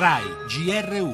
RAI 0.00 0.24
GR1. 0.48 1.12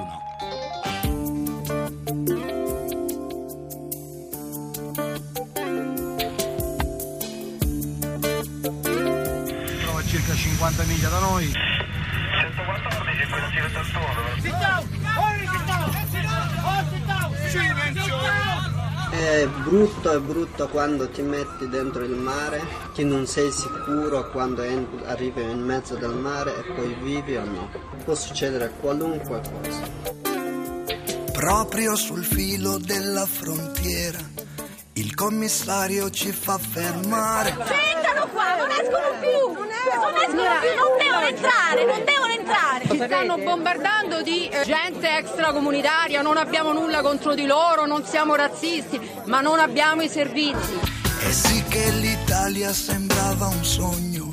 trova 9.82 9.98
a 9.98 10.04
circa 10.04 10.36
50 10.36 10.84
miglia 10.84 11.08
da 11.08 11.18
noi. 11.18 11.50
114, 11.50 13.26
quello 13.26 13.50
ci 13.50 13.58
81. 13.58 15.85
È 19.18 19.46
brutto, 19.46 20.12
è 20.12 20.18
brutto 20.18 20.68
quando 20.68 21.08
ti 21.08 21.22
metti 21.22 21.68
dentro 21.68 22.04
il 22.04 22.14
mare, 22.14 22.62
che 22.92 23.02
non 23.02 23.26
sei 23.26 23.50
sicuro 23.50 24.30
quando 24.30 24.62
arrivi 25.04 25.42
in 25.42 25.62
mezzo 25.62 25.94
del 25.94 26.12
mare 26.12 26.54
e 26.58 26.72
poi 26.74 26.94
vivi 27.00 27.36
o 27.36 27.44
no. 27.44 27.70
Può 28.04 28.14
succedere 28.14 28.74
qualunque 28.78 29.40
cosa. 29.40 29.80
Proprio 31.32 31.96
sul 31.96 32.24
filo 32.24 32.76
della 32.78 33.24
frontiera, 33.24 34.18
il 34.92 35.14
commissario 35.14 36.10
ci 36.10 36.30
fa 36.30 36.58
fermare. 36.58 37.50
Entrano 37.50 38.28
qua, 38.32 38.56
non 38.56 38.70
escono 38.70 39.18
più! 39.18 39.52
Non 39.54 39.68
escono 39.70 40.60
più, 40.60 40.74
non 40.74 40.98
devono 40.98 41.26
entrare, 41.26 41.84
non 41.86 42.04
devono 42.04 42.04
entrare! 42.04 42.25
Ci 42.88 43.02
stanno 43.02 43.36
bombardando 43.36 44.22
di 44.22 44.48
eh, 44.48 44.62
gente 44.62 45.08
extracomunitaria, 45.18 46.22
non 46.22 46.36
abbiamo 46.36 46.72
nulla 46.72 47.02
contro 47.02 47.34
di 47.34 47.44
loro, 47.44 47.84
non 47.84 48.04
siamo 48.04 48.36
razzisti, 48.36 49.00
ma 49.24 49.40
non 49.40 49.58
abbiamo 49.58 50.02
i 50.02 50.08
servizi. 50.08 50.78
E 51.26 51.32
sì 51.32 51.64
che 51.64 51.90
l'Italia 51.90 52.72
sembrava 52.72 53.46
un 53.48 53.64
sogno, 53.64 54.30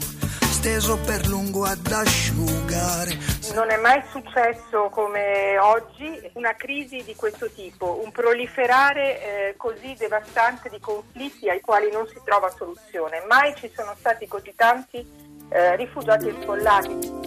steso 0.51 0.99
per 0.99 1.25
lungo 1.27 1.63
ad 1.63 1.91
asciugare. 1.91 3.17
Non 3.55 3.71
è 3.71 3.77
mai 3.77 4.03
successo 4.11 4.89
come 4.91 5.57
oggi 5.57 6.31
una 6.33 6.55
crisi 6.55 7.03
di 7.03 7.15
questo 7.15 7.49
tipo, 7.49 8.01
un 8.03 8.11
proliferare 8.11 9.49
eh, 9.49 9.53
così 9.57 9.95
devastante 9.97 10.69
di 10.69 10.79
conflitti 10.79 11.49
ai 11.49 11.59
quali 11.59 11.89
non 11.91 12.07
si 12.07 12.19
trova 12.23 12.51
soluzione. 12.55 13.23
Mai 13.27 13.55
ci 13.55 13.71
sono 13.75 13.95
stati 13.97 14.27
così 14.27 14.53
tanti 14.55 15.03
eh, 15.49 15.75
rifugiati 15.75 16.27
e 16.27 16.35
sfollati. 16.39 17.22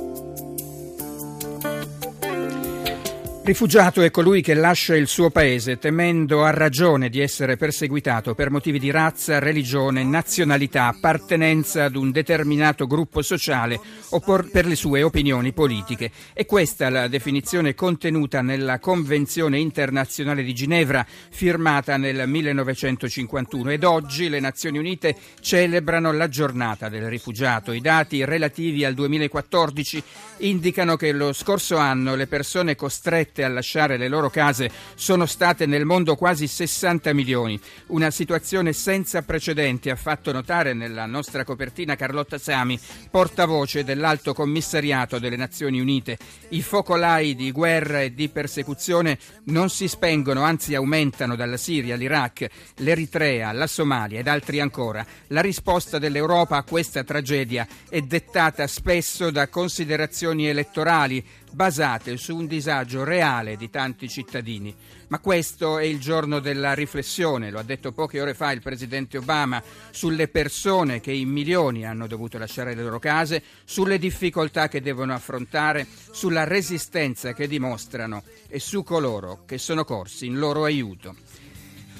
Rifugiato 3.47 4.02
è 4.02 4.11
colui 4.11 4.42
che 4.42 4.55
lascia 4.55 4.97
il 4.97 5.06
suo 5.06 5.30
paese 5.30 5.78
temendo 5.78 6.42
a 6.42 6.50
ragione 6.50 7.08
di 7.08 7.20
essere 7.20 7.56
perseguitato 7.56 8.34
per 8.34 8.50
motivi 8.50 8.80
di 8.80 8.91
razza, 8.91 9.38
religione, 9.38 10.03
nazionalità, 10.03 10.88
appartenenza 10.88 11.84
ad 11.84 11.94
un 11.94 12.11
determinato 12.11 12.88
gruppo 12.88 13.22
sociale 13.22 13.78
o 14.11 14.19
per 14.19 14.66
le 14.66 14.75
sue 14.75 15.05
opinioni 15.05 15.53
politiche. 15.53 16.11
È 16.33 16.44
questa 16.44 16.91
la 16.91 17.06
definizione 17.06 17.77
contenuta 17.77 18.42
nella 18.42 18.80
Convenzione 18.80 19.60
internazionale 19.60 20.42
di 20.42 20.53
Ginevra 20.53 21.06
firmata 21.06 21.97
nel 21.97 22.28
1951 22.28 23.70
ed 23.70 23.84
oggi 23.84 24.28
le 24.28 24.41
Nazioni 24.41 24.78
Unite 24.78 25.14
celebrano 25.41 26.10
la 26.10 26.27
giornata 26.27 26.88
del 26.88 27.08
rifugiato. 27.08 27.70
I 27.70 27.81
dati 27.81 28.25
relativi 28.25 28.84
al 28.84 28.94
2014 28.94 30.03
indicano 30.38 30.97
che 30.97 31.12
lo 31.12 31.33
scorso 31.33 31.77
anno 31.77 32.16
le 32.16 32.27
persone 32.27 32.75
costrette 32.75 33.34
a 33.45 33.48
lasciare 33.48 33.97
le 33.97 34.09
loro 34.09 34.31
case 34.31 34.70
sono 34.95 35.27
state 35.27 35.67
nel 35.67 35.84
mondo 35.84 36.17
quasi 36.17 36.47
60 36.47 37.12
milioni. 37.12 37.59
Una 37.89 38.11
situazione 38.11 38.73
senza 38.73 39.23
precedenti, 39.23 39.91
ha 39.91 39.97
fatto 39.97 40.33
notare 40.33 40.73
nella 40.73 41.06
nostra 41.06 41.45
copertina 41.45 41.97
Carlotta 41.97 42.39
Sami, 42.39 42.78
portavoce 43.11 43.84
dell'Alto 43.84 44.34
Commissariato 44.34 45.19
delle 45.19 45.37
Nazioni 45.37 45.81
Unite. 45.81 46.19
I 46.51 46.62
focolai 46.62 47.34
di 47.34 47.51
guerra 47.53 48.03
e 48.03 48.15
di 48.15 48.28
persecuzione 48.28 49.19
non 49.45 49.71
si 49.71 49.89
spengono, 49.89 50.43
anzi 50.43 50.75
aumentano 50.75 51.37
dalla 51.37 51.56
Siria, 51.56 51.97
l'Iraq, 51.97 52.47
l'Eritrea, 52.77 53.53
la 53.53 53.66
Somalia 53.66 54.21
ed 54.21 54.28
altri 54.28 54.60
ancora. 54.60 55.05
La 55.28 55.41
risposta 55.41 55.99
dell'Europa 55.99 56.56
a 56.56 56.62
questa 56.62 57.05
tragedia 57.05 57.66
è 57.89 58.00
dettata 58.00 58.66
spesso 58.66 59.31
da 59.31 59.49
considerazioni 59.49 60.47
elettorali 60.47 61.25
basate 61.56 62.19
su 62.19 62.37
un 62.37 62.47
disagio 62.47 63.03
reale 63.03 63.56
di 63.56 63.71
tanti 63.71 64.11
cittadini. 64.11 64.75
Ma 65.09 65.21
questo 65.21 65.78
è 65.78 65.84
il 65.84 65.99
giorno 65.99 66.39
della 66.39 66.75
riflessione, 66.75 67.50
lo 67.50 67.59
ha 67.59 67.62
detto 67.62 67.93
poche 67.93 68.21
ore 68.21 68.34
fa 68.34 68.53
il 68.53 68.61
presidente 68.61 69.17
Obama, 69.17 69.62
sulle 69.91 70.28
persone 70.28 71.00
che 71.00 71.12
in 71.12 71.31
milioni 71.31 71.87
hanno 71.87 72.06
dovuto 72.06 72.37
lasciare 72.37 72.75
le 72.75 72.83
loro 72.83 72.99
case, 72.99 73.43
sulle 73.65 73.99
difficoltà 73.99 74.69
che 74.69 74.83
devono 74.83 75.15
affrontare, 75.15 75.87
sulla 76.11 76.45
resistenza 76.45 77.33
che 77.33 77.49
dimostrano 77.49 78.22
e 78.49 78.61
su 78.61 78.83
coloro 78.83 79.45
che 79.47 79.56
sono 79.56 79.87
corsi 79.87 80.27
in 80.27 80.39
loro 80.39 80.65
aiuto. 80.65 81.15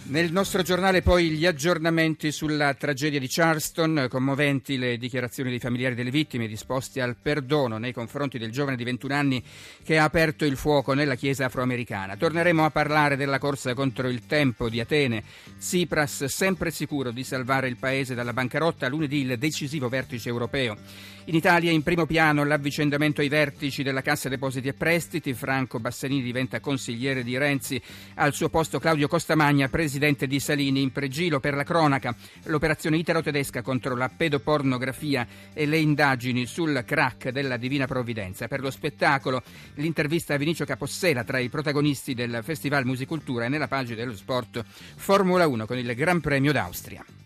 Nel 0.09 0.31
nostro 0.31 0.63
giornale 0.63 1.03
poi 1.03 1.31
gli 1.31 1.47
aggiornamenti 1.47 2.31
sulla 2.31 2.73
tragedia 2.75 3.19
di 3.19 3.27
Charleston, 3.29 4.07
commoventi 4.09 4.79
le 4.79 4.99
dichiarazioni 4.99 5.51
dei 5.51 5.59
familiari 5.59 5.97
delle 5.97 6.13
vittime 6.13 6.47
disposti 6.47 7.01
al 7.01 7.17
perdono 7.21 7.77
nei 7.79 7.93
confronti 7.93 8.39
del 8.39 8.53
giovane 8.53 8.77
di 8.77 8.85
21 8.85 9.13
anni 9.13 9.43
che 9.83 9.99
ha 9.99 10.05
aperto 10.05 10.45
il 10.45 10.57
fuoco 10.57 10.93
nella 10.93 11.17
chiesa 11.17 11.47
afroamericana. 11.47 12.17
Torneremo 12.17 12.65
a 12.65 12.71
parlare 12.71 13.17
della 13.17 13.41
corsa 13.41 13.75
contro 13.75 14.07
il 14.07 14.27
tempo 14.27 14.69
di 14.69 14.79
Atene. 14.79 15.25
Tsipras 15.59 16.27
sempre 16.27 16.71
sicuro 16.71 17.11
di 17.11 17.25
salvare 17.25 17.67
il 17.67 17.77
paese 17.77 18.15
dalla 18.15 18.33
bancarotta, 18.33 18.89
lunedì 18.89 19.23
il 19.23 19.37
decisivo 19.39 19.89
vertice 19.89 20.29
europeo. 20.29 20.77
In 21.29 21.35
Italia 21.35 21.73
in 21.73 21.83
primo 21.83 22.07
piano 22.07 22.45
l'avvicendamento 22.45 23.21
ai 23.21 23.29
vertici 23.29 23.83
della 23.83 24.01
Cassa 24.01 24.29
Depositi 24.29 24.69
e 24.69 24.75
Prestiti, 24.75 25.35
Franco 25.35 25.81
Bassanini 25.81 26.23
diventa 26.23 26.61
consigliere 26.61 27.25
di 27.25 27.37
Renzi, 27.37 27.83
al 28.15 28.33
suo 28.33 28.49
posto 28.49 28.79
Claudio 28.79 29.09
Costamagna, 29.09 29.69
presidente 29.97 30.27
di 30.27 30.41
Salini 30.41 30.83
in 30.83 30.93
pregilo 30.93 31.41
per 31.41 31.55
la 31.55 31.63
cronaca, 31.63 32.15
l'operazione 32.45 32.99
italo-tedesca 32.99 33.63
contro 33.63 33.97
la 33.97 34.11
pedopornografia 34.15 35.27
e 35.55 35.65
le 35.65 35.79
indagini 35.79 36.45
sul 36.45 36.85
crack 36.85 37.31
della 37.31 37.57
Divina 37.57 37.87
Provvidenza. 37.87 38.47
Per 38.47 38.61
lo 38.61 38.71
spettacolo 38.71 39.43
l'intervista 39.77 40.35
a 40.35 40.37
Vinicio 40.37 40.67
Capossela 40.67 41.25
tra 41.25 41.39
i 41.39 41.49
protagonisti 41.49 42.13
del 42.13 42.41
Festival 42.43 42.85
Musicultura 42.85 43.47
e 43.47 43.49
nella 43.49 43.69
pagina 43.69 43.97
dello 43.97 44.15
sport 44.15 44.63
Formula 44.67 45.47
1 45.47 45.65
con 45.65 45.79
il 45.79 45.95
Gran 45.95 46.21
Premio 46.21 46.53
d'Austria. 46.53 47.26